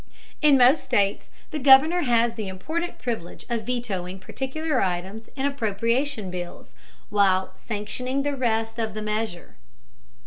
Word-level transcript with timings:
In 0.41 0.57
most 0.57 0.83
states 0.83 1.29
the 1.51 1.59
Governor 1.59 2.01
has 2.01 2.33
the 2.33 2.47
important 2.47 2.97
privilege 2.97 3.45
of 3.51 3.67
vetoing 3.67 4.17
particular 4.17 4.81
items 4.81 5.29
in 5.35 5.45
appropriation 5.45 6.31
bills, 6.31 6.73
while 7.11 7.51
sanctioning 7.55 8.23
the 8.23 8.35
rest 8.35 8.79
of 8.79 8.95
the 8.95 9.01
measure. 9.03 9.57